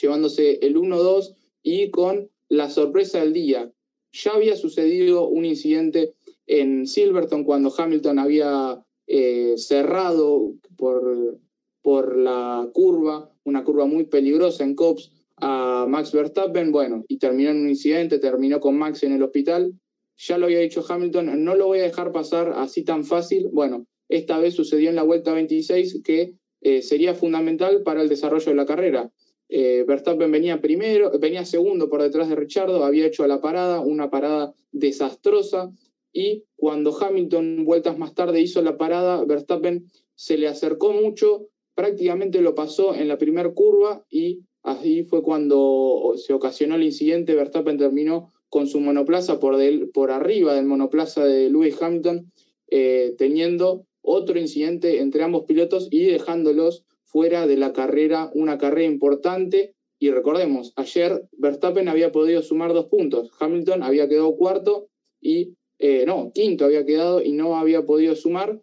llevándose 0.00 0.58
el 0.62 0.76
1-2 0.76 1.34
y 1.62 1.90
con 1.90 2.28
la 2.48 2.68
sorpresa 2.68 3.20
del 3.20 3.32
día, 3.32 3.72
ya 4.12 4.32
había 4.32 4.56
sucedido 4.56 5.28
un 5.28 5.44
incidente 5.44 6.14
en 6.46 6.86
Silverton 6.86 7.44
cuando 7.44 7.72
Hamilton 7.76 8.18
había 8.18 8.84
eh, 9.06 9.54
cerrado 9.56 10.54
por, 10.76 11.38
por 11.80 12.16
la 12.16 12.68
curva, 12.72 13.30
una 13.44 13.64
curva 13.64 13.86
muy 13.86 14.04
peligrosa 14.04 14.64
en 14.64 14.74
Cops, 14.74 15.10
a 15.38 15.86
Max 15.88 16.12
Verstappen, 16.12 16.70
bueno, 16.70 17.04
y 17.08 17.18
terminó 17.18 17.50
en 17.50 17.62
un 17.62 17.68
incidente, 17.68 18.18
terminó 18.18 18.60
con 18.60 18.78
Max 18.78 19.02
en 19.02 19.12
el 19.12 19.22
hospital. 19.22 19.72
Ya 20.16 20.38
lo 20.38 20.46
había 20.46 20.60
dicho 20.60 20.84
Hamilton, 20.86 21.42
no 21.42 21.56
lo 21.56 21.66
voy 21.66 21.80
a 21.80 21.84
dejar 21.84 22.12
pasar 22.12 22.52
así 22.56 22.84
tan 22.84 23.04
fácil. 23.04 23.48
Bueno, 23.52 23.86
esta 24.08 24.38
vez 24.38 24.54
sucedió 24.54 24.90
en 24.90 24.96
la 24.96 25.02
vuelta 25.02 25.32
26 25.32 26.02
que 26.04 26.34
eh, 26.60 26.82
sería 26.82 27.14
fundamental 27.14 27.82
para 27.82 28.02
el 28.02 28.08
desarrollo 28.08 28.50
de 28.50 28.54
la 28.54 28.66
carrera. 28.66 29.10
Eh, 29.54 29.84
Verstappen 29.86 30.32
venía 30.32 30.62
primero, 30.62 31.10
venía 31.20 31.44
segundo 31.44 31.90
por 31.90 32.00
detrás 32.00 32.26
de 32.30 32.36
Richardo, 32.36 32.86
había 32.86 33.04
hecho 33.04 33.26
la 33.26 33.42
parada, 33.42 33.80
una 33.80 34.08
parada 34.08 34.54
desastrosa, 34.72 35.70
y 36.10 36.44
cuando 36.56 36.96
Hamilton, 36.98 37.66
vueltas 37.66 37.98
más 37.98 38.14
tarde, 38.14 38.40
hizo 38.40 38.62
la 38.62 38.78
parada, 38.78 39.22
Verstappen 39.26 39.90
se 40.14 40.38
le 40.38 40.48
acercó 40.48 40.94
mucho, 40.94 41.48
prácticamente 41.74 42.40
lo 42.40 42.54
pasó 42.54 42.94
en 42.94 43.08
la 43.08 43.18
primera 43.18 43.52
curva 43.52 44.06
y 44.08 44.40
así 44.62 45.04
fue 45.04 45.22
cuando 45.22 46.14
se 46.16 46.32
ocasionó 46.32 46.76
el 46.76 46.84
incidente, 46.84 47.34
Verstappen 47.34 47.76
terminó 47.76 48.32
con 48.48 48.66
su 48.66 48.80
monoplaza 48.80 49.38
por, 49.38 49.58
por 49.92 50.12
arriba 50.12 50.54
del 50.54 50.64
monoplaza 50.64 51.26
de 51.26 51.50
Lewis 51.50 51.76
Hamilton, 51.78 52.32
eh, 52.70 53.14
teniendo 53.18 53.84
otro 54.00 54.38
incidente 54.38 55.00
entre 55.00 55.22
ambos 55.22 55.44
pilotos 55.44 55.88
y 55.90 56.06
dejándolos 56.06 56.86
fuera 57.12 57.46
de 57.46 57.56
la 57.56 57.72
carrera, 57.72 58.30
una 58.34 58.58
carrera 58.58 58.90
importante. 58.90 59.74
Y 59.98 60.10
recordemos, 60.10 60.72
ayer 60.76 61.28
Verstappen 61.32 61.88
había 61.88 62.10
podido 62.10 62.42
sumar 62.42 62.72
dos 62.72 62.86
puntos, 62.86 63.30
Hamilton 63.38 63.82
había 63.82 64.08
quedado 64.08 64.34
cuarto 64.34 64.88
y, 65.20 65.54
eh, 65.78 66.04
no, 66.06 66.32
quinto 66.34 66.64
había 66.64 66.84
quedado 66.84 67.22
y 67.22 67.32
no 67.32 67.56
había 67.56 67.84
podido 67.84 68.16
sumar. 68.16 68.60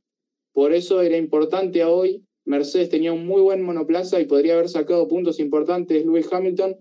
Por 0.52 0.74
eso 0.74 1.02
era 1.02 1.16
importante 1.16 1.86
hoy. 1.86 2.26
Mercedes 2.44 2.90
tenía 2.90 3.14
un 3.14 3.28
muy 3.28 3.42
buen 3.42 3.62
monoplaza 3.62 4.20
y 4.20 4.26
podría 4.26 4.56
haber 4.56 4.68
sacado 4.68 5.08
puntos 5.08 5.40
importantes 5.40 6.04
Lewis 6.04 6.28
Hamilton, 6.32 6.76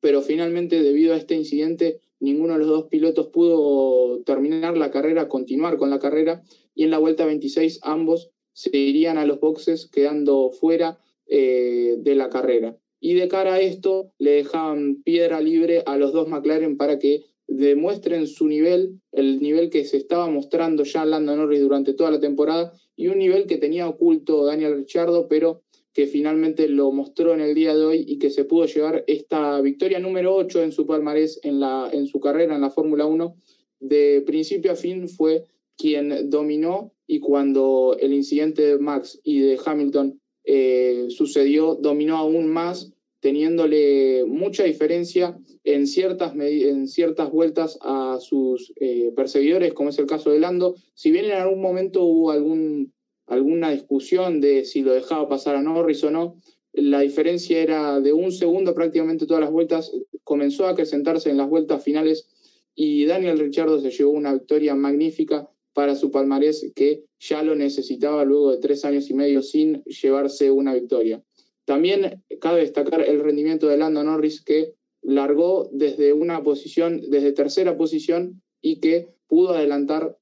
pero 0.00 0.22
finalmente 0.22 0.80
debido 0.80 1.12
a 1.12 1.16
este 1.16 1.34
incidente 1.34 2.00
ninguno 2.20 2.54
de 2.54 2.60
los 2.60 2.68
dos 2.68 2.84
pilotos 2.84 3.26
pudo 3.28 4.22
terminar 4.22 4.76
la 4.76 4.90
carrera, 4.90 5.28
continuar 5.28 5.76
con 5.76 5.90
la 5.90 5.98
carrera 5.98 6.42
y 6.74 6.84
en 6.84 6.90
la 6.90 6.98
vuelta 6.98 7.26
26 7.26 7.80
ambos 7.82 8.30
se 8.56 8.74
irían 8.74 9.18
a 9.18 9.26
los 9.26 9.38
boxes 9.38 9.86
quedando 9.86 10.50
fuera 10.50 10.98
eh, 11.26 11.96
de 11.98 12.14
la 12.14 12.30
carrera. 12.30 12.74
Y 13.00 13.12
de 13.12 13.28
cara 13.28 13.54
a 13.54 13.60
esto, 13.60 14.12
le 14.18 14.30
dejaban 14.30 15.02
piedra 15.02 15.42
libre 15.42 15.82
a 15.84 15.98
los 15.98 16.14
dos 16.14 16.26
McLaren 16.26 16.78
para 16.78 16.98
que 16.98 17.24
demuestren 17.46 18.26
su 18.26 18.48
nivel, 18.48 18.98
el 19.12 19.40
nivel 19.40 19.68
que 19.68 19.84
se 19.84 19.98
estaba 19.98 20.30
mostrando 20.30 20.84
ya 20.84 21.04
Lando 21.04 21.36
Norris 21.36 21.60
durante 21.60 21.92
toda 21.92 22.10
la 22.10 22.18
temporada 22.18 22.72
y 22.96 23.08
un 23.08 23.18
nivel 23.18 23.46
que 23.46 23.58
tenía 23.58 23.88
oculto 23.88 24.46
Daniel 24.46 24.74
Ricciardo, 24.74 25.28
pero 25.28 25.62
que 25.92 26.06
finalmente 26.06 26.66
lo 26.66 26.90
mostró 26.92 27.34
en 27.34 27.42
el 27.42 27.54
día 27.54 27.76
de 27.76 27.84
hoy 27.84 28.04
y 28.08 28.18
que 28.18 28.30
se 28.30 28.44
pudo 28.44 28.64
llevar 28.64 29.04
esta 29.06 29.60
victoria 29.60 29.98
número 29.98 30.34
8 30.34 30.62
en 30.62 30.72
su 30.72 30.86
palmarés 30.86 31.40
en, 31.42 31.60
la, 31.60 31.90
en 31.92 32.06
su 32.06 32.20
carrera 32.20 32.54
en 32.54 32.62
la 32.62 32.70
Fórmula 32.70 33.04
1. 33.04 33.36
De 33.80 34.22
principio 34.26 34.72
a 34.72 34.76
fin 34.76 35.10
fue 35.10 35.44
quien 35.76 36.30
dominó 36.30 36.92
y 37.06 37.20
cuando 37.20 37.96
el 38.00 38.12
incidente 38.12 38.62
de 38.62 38.78
Max 38.78 39.20
y 39.22 39.40
de 39.40 39.58
Hamilton 39.64 40.20
eh, 40.44 41.06
sucedió, 41.08 41.74
dominó 41.74 42.16
aún 42.16 42.48
más, 42.48 42.92
teniéndole 43.20 44.24
mucha 44.26 44.64
diferencia 44.64 45.38
en 45.64 45.86
ciertas, 45.86 46.34
en 46.36 46.86
ciertas 46.86 47.30
vueltas 47.30 47.78
a 47.82 48.18
sus 48.20 48.72
eh, 48.80 49.12
perseguidores, 49.16 49.74
como 49.74 49.90
es 49.90 49.98
el 49.98 50.06
caso 50.06 50.30
de 50.30 50.38
Lando. 50.38 50.76
Si 50.94 51.10
bien 51.10 51.24
en 51.24 51.32
algún 51.32 51.60
momento 51.60 52.04
hubo 52.04 52.30
algún, 52.30 52.92
alguna 53.26 53.72
discusión 53.72 54.40
de 54.40 54.64
si 54.64 54.82
lo 54.82 54.92
dejaba 54.92 55.28
pasar 55.28 55.56
a 55.56 55.62
Norris 55.62 56.04
o 56.04 56.10
no, 56.10 56.40
la 56.72 57.00
diferencia 57.00 57.60
era 57.60 58.00
de 58.00 58.12
un 58.12 58.30
segundo 58.30 58.74
prácticamente 58.74 59.26
todas 59.26 59.42
las 59.42 59.50
vueltas, 59.50 59.92
comenzó 60.22 60.66
a 60.66 60.70
acrecentarse 60.70 61.30
en 61.30 61.38
las 61.38 61.48
vueltas 61.48 61.82
finales 61.82 62.28
y 62.74 63.06
Daniel 63.06 63.38
Ricciardo 63.38 63.80
se 63.80 63.90
llevó 63.90 64.10
una 64.10 64.34
victoria 64.34 64.74
magnífica 64.74 65.48
para 65.76 65.94
su 65.94 66.10
palmarés 66.10 66.72
que 66.74 67.04
ya 67.20 67.42
lo 67.42 67.54
necesitaba 67.54 68.24
luego 68.24 68.50
de 68.50 68.56
tres 68.56 68.86
años 68.86 69.10
y 69.10 69.14
medio 69.14 69.42
sin 69.42 69.82
llevarse 69.84 70.50
una 70.50 70.72
victoria. 70.72 71.22
También 71.66 72.24
cabe 72.40 72.60
destacar 72.60 73.02
el 73.02 73.20
rendimiento 73.20 73.68
de 73.68 73.76
Lando 73.76 74.02
Norris 74.02 74.42
que 74.42 74.72
largó 75.02 75.68
desde 75.72 76.14
una 76.14 76.42
posición, 76.42 77.02
desde 77.10 77.32
tercera 77.32 77.76
posición 77.76 78.40
y 78.62 78.80
que 78.80 79.10
pudo 79.26 79.50
adelantar 79.50 80.16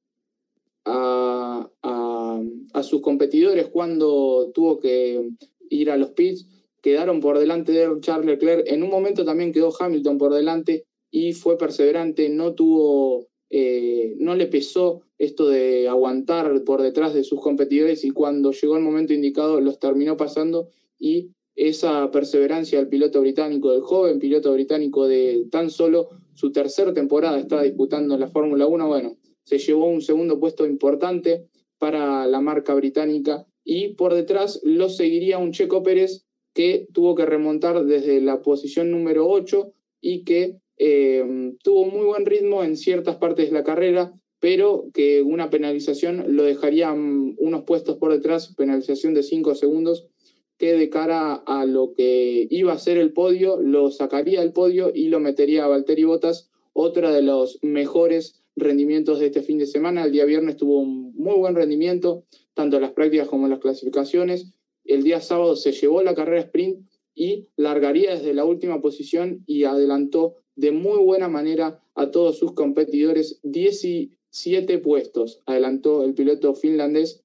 a, 0.87 1.71
a 2.73 2.83
sus 2.83 3.01
competidores 3.01 3.69
cuando 3.69 4.51
tuvo 4.53 4.81
que 4.81 5.31
ir 5.71 5.89
a 5.93 5.97
los 5.97 6.11
pits. 6.11 6.49
Quedaron 6.83 7.21
por 7.21 7.39
delante 7.39 7.71
de 7.71 8.01
Charles 8.01 8.27
Leclerc. 8.27 8.67
En 8.67 8.83
un 8.83 8.91
momento 8.91 9.25
también 9.25 9.53
quedó 9.53 9.73
Hamilton 9.79 10.19
por 10.19 10.35
delante 10.35 10.85
y 11.13 11.33
fue 11.33 11.57
perseverante, 11.57 12.29
no 12.29 12.55
tuvo 12.55 13.29
eh, 13.51 14.15
no 14.19 14.35
le 14.35 14.47
pesó 14.47 15.03
esto 15.19 15.49
de 15.49 15.89
aguantar 15.89 16.65
por 16.65 16.83
detrás 16.83 17.15
de 17.15 17.25
sus 17.25 17.41
competidores 17.41 18.05
y 18.05 18.11
cuando 18.11 18.53
llegó 18.53 18.77
el 18.77 18.83
momento 18.83 19.13
indicado 19.13 19.61
los 19.61 19.79
terminó 19.79 20.17
pasando 20.17 20.69
y 20.99 21.31
esa 21.55 22.11
perseverancia 22.11 22.79
del 22.79 22.89
piloto 22.89 23.21
británico, 23.21 23.71
del 23.71 23.83
joven 23.83 24.19
piloto 24.19 24.53
británico 24.53 25.07
de 25.07 25.47
tan 25.51 25.71
solo 25.71 26.09
su 26.35 26.51
tercera 26.51 26.93
temporada 26.93 27.39
estaba 27.39 27.63
disputando 27.63 28.19
la 28.19 28.27
Fórmula 28.27 28.67
1, 28.67 28.89
bueno, 28.89 29.17
se 29.45 29.59
llevó 29.59 29.87
un 29.87 30.03
segundo 30.03 30.41
puesto 30.41 30.67
importante 30.67 31.47
para 31.79 32.27
la 32.27 32.41
marca 32.41 32.75
británica 32.75 33.47
y 33.63 33.95
por 33.95 34.15
detrás 34.15 34.61
lo 34.65 34.89
seguiría 34.89 35.39
un 35.39 35.53
Checo 35.53 35.83
Pérez 35.83 36.27
que 36.55 36.87
tuvo 36.93 37.15
que 37.15 37.27
remontar 37.27 37.85
desde 37.85 38.21
la 38.21 38.43
posición 38.43 38.91
número 38.91 39.29
8 39.29 39.73
y 40.01 40.25
que 40.25 40.59
eh, 40.77 41.24
buen 42.15 42.27
ritmo 42.27 42.63
en 42.63 42.77
ciertas 42.77 43.17
partes 43.17 43.51
de 43.51 43.55
la 43.55 43.65
carrera, 43.65 44.13
pero 44.39 44.87
que 44.95 45.21
una 45.23 45.51
penalización 45.51 46.37
lo 46.37 46.45
dejaría 46.45 46.95
mm, 46.95 47.37
unos 47.39 47.65
puestos 47.65 47.97
por 47.97 48.13
detrás, 48.13 48.55
penalización 48.55 49.15
de 49.15 49.25
5 49.25 49.57
segundos, 49.57 50.07
que 50.57 50.75
de 50.75 50.89
cara 50.91 51.35
a 51.35 51.65
lo 51.65 51.93
que 51.93 52.47
iba 52.49 52.73
a 52.73 52.79
ser 52.79 52.99
el 52.99 53.13
podio, 53.13 53.61
lo 53.61 53.91
sacaría 53.91 54.43
del 54.43 54.53
podio 54.53 54.93
y 54.95 55.09
lo 55.09 55.19
metería 55.19 55.65
a 55.65 55.69
Valtteri 55.69 56.05
Bottas, 56.05 56.51
otra 56.73 57.11
de 57.11 57.23
los 57.23 57.59
mejores 57.63 58.45
rendimientos 58.55 59.19
de 59.19 59.27
este 59.27 59.43
fin 59.43 59.59
de 59.59 59.67
semana. 59.67 60.05
El 60.05 60.13
día 60.13 60.25
viernes 60.25 60.57
tuvo 60.57 60.79
un 60.79 61.17
muy 61.17 61.35
buen 61.35 61.57
rendimiento, 61.57 62.27
tanto 62.55 62.77
en 62.77 62.83
las 62.83 62.93
prácticas 62.93 63.27
como 63.27 63.47
en 63.47 63.51
las 63.51 63.59
clasificaciones. 63.59 64.53
El 64.85 65.03
día 65.03 65.21
sábado 65.21 65.57
se 65.57 65.73
llevó 65.73 66.05
la 66.05 66.15
carrera 66.15 66.43
sprint 66.43 66.87
y 67.13 67.49
largaría 67.57 68.15
desde 68.15 68.35
la 68.35 68.45
última 68.45 68.81
posición 68.81 69.43
y 69.47 69.65
adelantó 69.65 70.44
de 70.57 70.73
muy 70.73 70.99
buena 70.99 71.29
manera 71.29 71.81
a 71.95 72.11
todos 72.11 72.39
sus 72.39 72.53
competidores. 72.53 73.41
17 73.43 74.79
puestos 74.79 75.41
adelantó 75.47 76.05
el 76.05 76.15
piloto 76.15 76.55
finlandés 76.55 77.23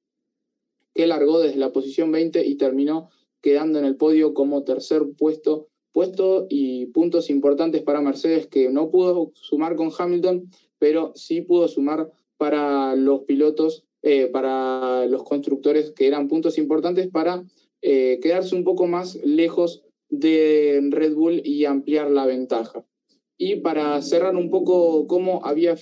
que 0.93 1.07
largó 1.07 1.39
desde 1.39 1.57
la 1.57 1.71
posición 1.71 2.11
20 2.11 2.45
y 2.45 2.55
terminó 2.55 3.09
quedando 3.41 3.79
en 3.79 3.85
el 3.85 3.95
podio 3.95 4.33
como 4.33 4.63
tercer 4.63 5.03
puesto, 5.17 5.69
puesto 5.91 6.47
y 6.49 6.87
puntos 6.87 7.29
importantes 7.29 7.81
para 7.83 8.01
Mercedes 8.01 8.47
que 8.47 8.69
no 8.69 8.89
pudo 8.89 9.31
sumar 9.35 9.75
con 9.75 9.91
Hamilton, 9.97 10.49
pero 10.77 11.13
sí 11.15 11.41
pudo 11.41 11.67
sumar 11.67 12.11
para 12.37 12.95
los 12.95 13.21
pilotos, 13.21 13.85
eh, 14.01 14.27
para 14.27 15.05
los 15.05 15.23
constructores 15.23 15.91
que 15.91 16.07
eran 16.07 16.27
puntos 16.27 16.57
importantes 16.57 17.07
para 17.07 17.43
eh, 17.81 18.19
quedarse 18.21 18.55
un 18.55 18.63
poco 18.63 18.87
más 18.87 19.15
lejos 19.23 19.83
de 20.09 20.81
Red 20.89 21.13
Bull 21.13 21.41
y 21.45 21.65
ampliar 21.65 22.09
la 22.11 22.25
ventaja. 22.25 22.85
Y 23.41 23.55
para 23.61 24.01
cerrar 24.01 24.35
un 24.35 24.49
poco 24.49 25.07
cómo, 25.07 25.45
había 25.45 25.73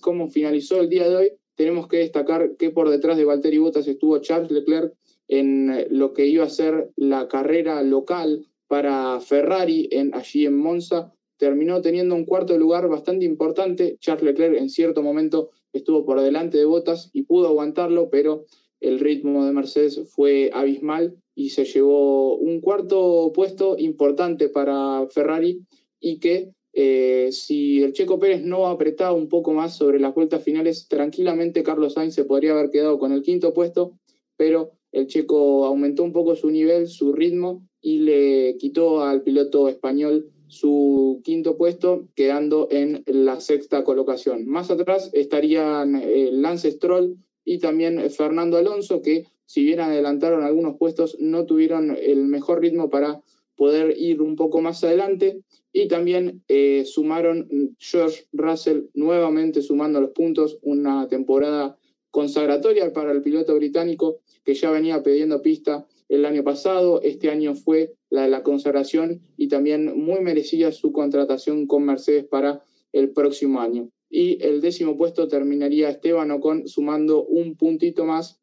cómo 0.00 0.28
finalizó 0.28 0.80
el 0.80 0.88
día 0.88 1.08
de 1.08 1.14
hoy, 1.14 1.32
tenemos 1.54 1.86
que 1.86 1.98
destacar 1.98 2.56
que 2.56 2.70
por 2.70 2.90
detrás 2.90 3.16
de 3.16 3.24
Valtteri 3.24 3.58
Bottas 3.58 3.86
estuvo 3.86 4.18
Charles 4.18 4.50
Leclerc 4.50 4.92
en 5.28 5.86
lo 5.96 6.12
que 6.12 6.26
iba 6.26 6.42
a 6.42 6.50
ser 6.50 6.90
la 6.96 7.28
carrera 7.28 7.80
local 7.84 8.44
para 8.66 9.20
Ferrari 9.20 9.88
allí 10.12 10.44
en 10.44 10.56
Monza. 10.56 11.14
Terminó 11.36 11.80
teniendo 11.80 12.16
un 12.16 12.24
cuarto 12.24 12.58
lugar 12.58 12.88
bastante 12.88 13.24
importante. 13.24 13.96
Charles 14.00 14.24
Leclerc 14.24 14.58
en 14.58 14.68
cierto 14.68 15.00
momento 15.00 15.50
estuvo 15.72 16.04
por 16.04 16.20
delante 16.20 16.58
de 16.58 16.64
Bottas 16.64 17.10
y 17.12 17.22
pudo 17.22 17.46
aguantarlo, 17.46 18.10
pero 18.10 18.44
el 18.80 18.98
ritmo 18.98 19.46
de 19.46 19.52
Mercedes 19.52 20.00
fue 20.10 20.50
abismal 20.52 21.16
y 21.36 21.50
se 21.50 21.64
llevó 21.64 22.34
un 22.38 22.60
cuarto 22.60 23.30
puesto 23.32 23.76
importante 23.78 24.48
para 24.48 25.06
Ferrari 25.10 25.60
y 26.00 26.18
que 26.18 26.50
eh, 26.76 27.30
si 27.30 27.82
el 27.82 27.92
Checo 27.92 28.18
Pérez 28.18 28.42
no 28.42 28.66
apretaba 28.66 29.12
un 29.12 29.28
poco 29.28 29.52
más 29.52 29.76
sobre 29.76 30.00
las 30.00 30.14
vueltas 30.14 30.42
finales, 30.42 30.88
tranquilamente 30.88 31.62
Carlos 31.62 31.94
Sainz 31.94 32.14
se 32.14 32.24
podría 32.24 32.52
haber 32.52 32.70
quedado 32.70 32.98
con 32.98 33.12
el 33.12 33.22
quinto 33.22 33.54
puesto, 33.54 33.98
pero 34.36 34.72
el 34.90 35.06
Checo 35.06 35.64
aumentó 35.66 36.02
un 36.02 36.12
poco 36.12 36.34
su 36.34 36.50
nivel, 36.50 36.88
su 36.88 37.12
ritmo 37.12 37.66
y 37.80 38.00
le 38.00 38.56
quitó 38.58 39.02
al 39.02 39.22
piloto 39.22 39.68
español 39.68 40.30
su 40.48 41.20
quinto 41.24 41.56
puesto, 41.56 42.08
quedando 42.14 42.68
en 42.70 43.02
la 43.06 43.40
sexta 43.40 43.84
colocación. 43.84 44.46
Más 44.46 44.70
atrás 44.70 45.10
estarían 45.12 45.96
eh, 45.96 46.30
Lance 46.32 46.70
Stroll 46.70 47.16
y 47.44 47.58
también 47.58 48.10
Fernando 48.10 48.56
Alonso, 48.56 49.00
que 49.00 49.26
si 49.46 49.64
bien 49.64 49.80
adelantaron 49.80 50.42
algunos 50.42 50.76
puestos, 50.76 51.16
no 51.20 51.44
tuvieron 51.44 51.96
el 52.00 52.24
mejor 52.24 52.60
ritmo 52.60 52.88
para 52.90 53.20
poder 53.56 53.94
ir 53.98 54.22
un 54.22 54.36
poco 54.36 54.60
más 54.60 54.82
adelante. 54.84 55.42
Y 55.72 55.88
también 55.88 56.42
eh, 56.48 56.84
sumaron 56.84 57.48
George 57.78 58.26
Russell 58.32 58.84
nuevamente 58.94 59.62
sumando 59.62 60.00
los 60.00 60.10
puntos, 60.10 60.58
una 60.62 61.08
temporada 61.08 61.76
consagratoria 62.10 62.92
para 62.92 63.10
el 63.10 63.22
piloto 63.22 63.56
británico 63.56 64.20
que 64.44 64.54
ya 64.54 64.70
venía 64.70 65.02
pidiendo 65.02 65.42
pista 65.42 65.86
el 66.08 66.24
año 66.24 66.44
pasado. 66.44 67.02
Este 67.02 67.30
año 67.30 67.54
fue 67.54 67.94
la 68.10 68.22
de 68.22 68.28
la 68.28 68.42
consagración 68.42 69.20
y 69.36 69.48
también 69.48 69.98
muy 69.98 70.20
merecida 70.20 70.70
su 70.70 70.92
contratación 70.92 71.66
con 71.66 71.84
Mercedes 71.84 72.24
para 72.24 72.62
el 72.92 73.10
próximo 73.10 73.60
año. 73.60 73.90
Y 74.08 74.40
el 74.44 74.60
décimo 74.60 74.96
puesto 74.96 75.26
terminaría 75.26 75.90
Esteban 75.90 76.30
Ocon 76.30 76.68
sumando 76.68 77.24
un 77.24 77.56
puntito 77.56 78.04
más 78.04 78.40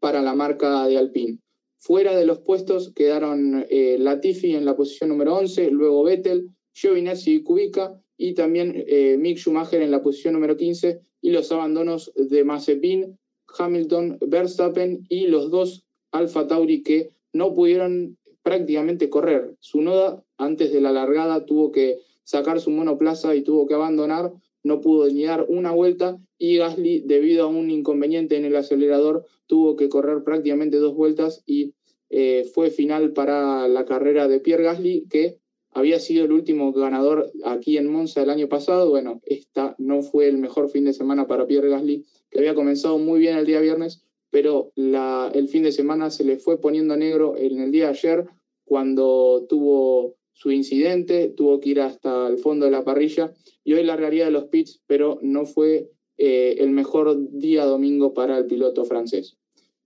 para 0.00 0.22
la 0.22 0.34
marca 0.34 0.86
de 0.86 0.96
Alpine. 0.96 1.43
Fuera 1.84 2.16
de 2.16 2.24
los 2.24 2.38
puestos 2.38 2.94
quedaron 2.94 3.66
eh, 3.68 3.98
Latifi 3.98 4.54
en 4.54 4.64
la 4.64 4.74
posición 4.74 5.10
número 5.10 5.36
11, 5.36 5.70
luego 5.70 6.02
Vettel, 6.02 6.48
Giovinazzi 6.72 7.34
y 7.34 7.42
Kubica, 7.42 8.00
y 8.16 8.32
también 8.32 8.72
eh, 8.86 9.18
Mick 9.18 9.36
Schumacher 9.36 9.82
en 9.82 9.90
la 9.90 10.02
posición 10.02 10.32
número 10.32 10.56
15, 10.56 11.02
y 11.20 11.30
los 11.30 11.52
abandonos 11.52 12.10
de 12.16 12.42
Mazepin, 12.42 13.18
Hamilton, 13.58 14.16
Verstappen 14.26 15.04
y 15.10 15.26
los 15.26 15.50
dos 15.50 15.84
Alfa 16.10 16.46
Tauri 16.46 16.82
que 16.82 17.10
no 17.34 17.52
pudieron 17.52 18.16
prácticamente 18.42 19.10
correr. 19.10 19.54
Su 19.60 19.82
noda 19.82 20.24
antes 20.38 20.72
de 20.72 20.80
la 20.80 20.90
largada 20.90 21.44
tuvo 21.44 21.70
que 21.70 21.98
sacar 22.22 22.62
su 22.62 22.70
monoplaza 22.70 23.34
y 23.34 23.42
tuvo 23.42 23.66
que 23.66 23.74
abandonar, 23.74 24.32
no 24.64 24.80
pudo 24.80 25.06
ni 25.08 25.24
dar 25.24 25.46
una 25.48 25.70
vuelta 25.70 26.18
y 26.38 26.56
Gasly, 26.56 27.04
debido 27.06 27.44
a 27.44 27.48
un 27.48 27.70
inconveniente 27.70 28.36
en 28.36 28.44
el 28.44 28.56
acelerador, 28.56 29.24
tuvo 29.46 29.76
que 29.76 29.88
correr 29.88 30.24
prácticamente 30.24 30.78
dos 30.78 30.94
vueltas 30.94 31.42
y 31.46 31.74
eh, 32.10 32.50
fue 32.52 32.70
final 32.70 33.12
para 33.12 33.68
la 33.68 33.84
carrera 33.84 34.26
de 34.26 34.40
Pierre 34.40 34.64
Gasly, 34.64 35.06
que 35.08 35.38
había 35.70 35.98
sido 36.00 36.24
el 36.24 36.32
último 36.32 36.72
ganador 36.72 37.30
aquí 37.44 37.76
en 37.76 37.90
Monza 37.90 38.22
el 38.22 38.30
año 38.30 38.48
pasado. 38.48 38.90
Bueno, 38.90 39.20
esta 39.26 39.74
no 39.78 40.02
fue 40.02 40.28
el 40.28 40.38
mejor 40.38 40.70
fin 40.70 40.84
de 40.84 40.92
semana 40.92 41.26
para 41.26 41.46
Pierre 41.46 41.68
Gasly, 41.68 42.04
que 42.30 42.38
había 42.38 42.54
comenzado 42.54 42.98
muy 42.98 43.18
bien 43.20 43.36
el 43.36 43.46
día 43.46 43.60
viernes, 43.60 44.04
pero 44.30 44.72
el 44.76 45.48
fin 45.48 45.62
de 45.62 45.72
semana 45.72 46.10
se 46.10 46.24
le 46.24 46.38
fue 46.38 46.60
poniendo 46.60 46.96
negro 46.96 47.36
en 47.36 47.60
el 47.60 47.70
día 47.70 47.84
de 47.84 47.90
ayer 47.90 48.26
cuando 48.64 49.46
tuvo 49.48 50.16
su 50.34 50.50
incidente, 50.50 51.28
tuvo 51.28 51.60
que 51.60 51.70
ir 51.70 51.80
hasta 51.80 52.26
el 52.26 52.38
fondo 52.38 52.66
de 52.66 52.72
la 52.72 52.84
parrilla 52.84 53.32
y 53.62 53.72
hoy 53.72 53.84
la 53.84 53.96
realidad 53.96 54.26
de 54.26 54.32
los 54.32 54.44
pits, 54.44 54.82
pero 54.86 55.18
no 55.22 55.46
fue 55.46 55.88
eh, 56.18 56.56
el 56.58 56.70
mejor 56.70 57.16
día 57.30 57.64
domingo 57.64 58.12
para 58.12 58.36
el 58.38 58.46
piloto 58.46 58.84
francés. 58.84 59.38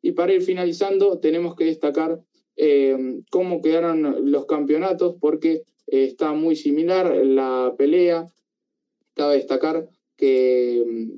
Y 0.03 0.13
para 0.13 0.33
ir 0.33 0.43
finalizando, 0.43 1.19
tenemos 1.21 1.55
que 1.55 1.67
destacar 1.67 2.21
eh, 2.57 3.21
cómo 3.31 3.61
quedaron 3.61 4.31
los 4.33 4.47
campeonatos, 4.47 5.17
porque 5.21 5.65
eh, 5.87 6.05
está 6.05 6.33
muy 6.33 6.57
similar 6.57 7.15
la 7.25 7.75
pelea. 7.77 8.27
Cabe 9.15 9.37
destacar 9.37 9.89
que 10.17 11.13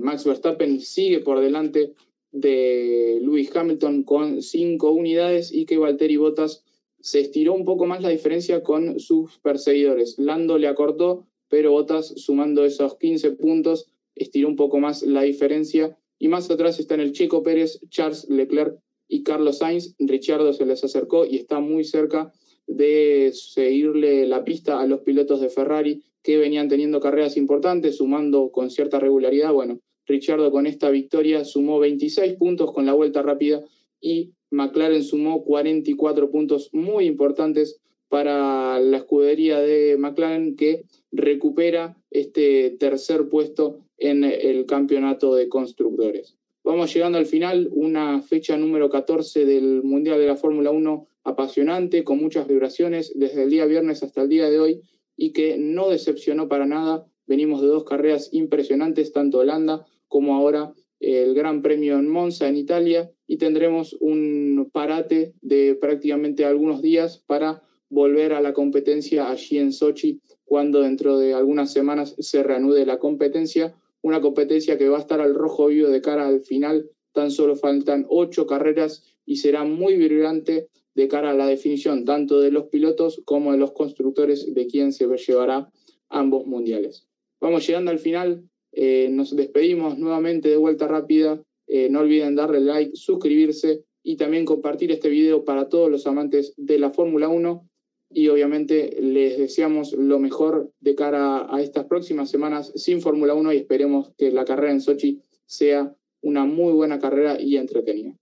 Max 0.00 0.24
Verstappen 0.24 0.80
sigue 0.80 1.20
por 1.20 1.40
delante 1.40 1.92
de 2.32 3.20
Lewis 3.22 3.54
Hamilton 3.54 4.02
con 4.02 4.42
cinco 4.42 4.90
unidades 4.90 5.52
y 5.52 5.66
que 5.66 5.78
Valtteri 5.78 6.16
Bottas 6.16 6.64
se 7.02 7.20
estiró 7.20 7.52
un 7.52 7.64
poco 7.64 7.84
más 7.84 8.00
la 8.00 8.08
diferencia 8.08 8.62
con 8.62 8.98
sus 9.00 9.38
perseguidores. 9.40 10.18
Lando 10.18 10.56
le 10.56 10.68
acortó, 10.68 11.26
pero 11.48 11.72
Bottas, 11.72 12.14
sumando 12.16 12.64
esos 12.64 12.96
15 12.96 13.32
puntos, 13.32 13.90
estiró 14.14 14.48
un 14.48 14.56
poco 14.56 14.78
más 14.78 15.02
la 15.02 15.22
diferencia. 15.22 15.98
Y 16.18 16.28
más 16.28 16.48
atrás 16.50 16.78
están 16.78 17.00
el 17.00 17.12
Checo 17.12 17.42
Pérez, 17.42 17.80
Charles 17.90 18.28
Leclerc 18.30 18.78
y 19.08 19.24
Carlos 19.24 19.58
Sainz. 19.58 19.96
Richardo 19.98 20.52
se 20.52 20.64
les 20.64 20.84
acercó 20.84 21.26
y 21.26 21.36
está 21.36 21.58
muy 21.58 21.82
cerca 21.82 22.32
de 22.68 23.32
seguirle 23.34 24.26
la 24.26 24.44
pista 24.44 24.80
a 24.80 24.86
los 24.86 25.00
pilotos 25.00 25.40
de 25.40 25.50
Ferrari 25.50 26.02
que 26.22 26.38
venían 26.38 26.68
teniendo 26.68 27.00
carreras 27.00 27.36
importantes, 27.36 27.96
sumando 27.96 28.52
con 28.52 28.70
cierta 28.70 29.00
regularidad. 29.00 29.52
Bueno, 29.52 29.80
Richardo 30.06 30.52
con 30.52 30.66
esta 30.66 30.90
victoria 30.90 31.44
sumó 31.44 31.80
26 31.80 32.34
puntos 32.34 32.72
con 32.72 32.86
la 32.86 32.92
vuelta 32.92 33.22
rápida 33.22 33.64
y 34.00 34.30
McLaren 34.52 35.02
sumó 35.02 35.44
44 35.44 36.30
puntos 36.30 36.70
muy 36.72 37.06
importantes 37.06 37.80
para 38.08 38.78
la 38.78 38.98
escudería 38.98 39.58
de 39.58 39.96
McLaren 39.98 40.54
que 40.54 40.84
recupera 41.10 41.96
este 42.10 42.76
tercer 42.78 43.28
puesto 43.28 43.80
en 43.96 44.24
el 44.24 44.66
campeonato 44.66 45.34
de 45.34 45.48
constructores. 45.48 46.36
Vamos 46.64 46.92
llegando 46.94 47.18
al 47.18 47.26
final, 47.26 47.70
una 47.72 48.20
fecha 48.20 48.56
número 48.56 48.90
14 48.90 49.46
del 49.46 49.82
Mundial 49.82 50.20
de 50.20 50.26
la 50.26 50.36
Fórmula 50.36 50.70
1 50.70 51.06
apasionante, 51.24 52.04
con 52.04 52.18
muchas 52.18 52.46
vibraciones 52.46 53.12
desde 53.14 53.44
el 53.44 53.50
día 53.50 53.64
viernes 53.64 54.02
hasta 54.02 54.22
el 54.22 54.28
día 54.28 54.50
de 54.50 54.60
hoy 54.60 54.82
y 55.16 55.32
que 55.32 55.56
no 55.58 55.88
decepcionó 55.88 56.48
para 56.48 56.66
nada. 56.66 57.06
Venimos 57.26 57.62
de 57.62 57.68
dos 57.68 57.84
carreras 57.84 58.28
impresionantes, 58.32 59.12
tanto 59.12 59.38
Holanda 59.38 59.86
como 60.08 60.36
ahora 60.36 60.72
el 61.02 61.34
Gran 61.34 61.62
Premio 61.62 61.98
en 61.98 62.08
Monza, 62.08 62.48
en 62.48 62.56
Italia, 62.56 63.10
y 63.26 63.36
tendremos 63.36 63.96
un 64.00 64.70
parate 64.72 65.34
de 65.40 65.74
prácticamente 65.74 66.44
algunos 66.44 66.80
días 66.80 67.18
para 67.26 67.62
volver 67.90 68.32
a 68.32 68.40
la 68.40 68.52
competencia 68.52 69.28
allí 69.28 69.58
en 69.58 69.72
Sochi, 69.72 70.20
cuando 70.44 70.80
dentro 70.80 71.18
de 71.18 71.34
algunas 71.34 71.72
semanas 71.72 72.14
se 72.18 72.42
reanude 72.42 72.86
la 72.86 72.98
competencia, 72.98 73.74
una 74.00 74.20
competencia 74.20 74.78
que 74.78 74.88
va 74.88 74.98
a 74.98 75.00
estar 75.00 75.20
al 75.20 75.34
rojo 75.34 75.66
vivo 75.66 75.88
de 75.88 76.00
cara 76.00 76.26
al 76.26 76.40
final, 76.40 76.88
tan 77.12 77.30
solo 77.30 77.56
faltan 77.56 78.06
ocho 78.08 78.46
carreras 78.46 79.04
y 79.26 79.36
será 79.36 79.64
muy 79.64 79.96
vibrante 79.96 80.68
de 80.94 81.08
cara 81.08 81.30
a 81.30 81.34
la 81.34 81.46
definición 81.46 82.04
tanto 82.04 82.40
de 82.40 82.50
los 82.50 82.64
pilotos 82.64 83.22
como 83.24 83.52
de 83.52 83.58
los 83.58 83.72
constructores 83.72 84.54
de 84.54 84.66
quién 84.66 84.92
se 84.92 85.06
llevará 85.06 85.70
ambos 86.08 86.46
mundiales. 86.46 87.08
Vamos 87.40 87.66
llegando 87.66 87.90
al 87.90 87.98
final, 87.98 88.44
eh, 88.72 89.08
nos 89.10 89.36
despedimos 89.36 89.98
nuevamente 89.98 90.48
de 90.48 90.56
vuelta 90.56 90.88
rápida. 90.88 91.42
Eh, 91.66 91.88
no 91.90 92.00
olviden 92.00 92.34
darle 92.34 92.60
like, 92.60 92.92
suscribirse 92.94 93.84
y 94.02 94.16
también 94.16 94.44
compartir 94.44 94.90
este 94.90 95.08
video 95.08 95.44
para 95.44 95.68
todos 95.68 95.90
los 95.90 96.06
amantes 96.06 96.54
de 96.56 96.78
la 96.78 96.90
Fórmula 96.90 97.28
1. 97.28 97.68
Y 98.14 98.28
obviamente 98.28 98.98
les 99.00 99.38
deseamos 99.38 99.92
lo 99.92 100.18
mejor 100.18 100.70
de 100.80 100.94
cara 100.94 101.46
a 101.54 101.62
estas 101.62 101.86
próximas 101.86 102.30
semanas 102.30 102.72
sin 102.74 103.00
Fórmula 103.00 103.34
1 103.34 103.52
y 103.52 103.58
esperemos 103.58 104.12
que 104.18 104.30
la 104.30 104.44
carrera 104.44 104.72
en 104.72 104.80
Sochi 104.80 105.20
sea 105.46 105.94
una 106.20 106.44
muy 106.44 106.72
buena 106.72 106.98
carrera 106.98 107.40
y 107.40 107.56
entretenida. 107.56 108.14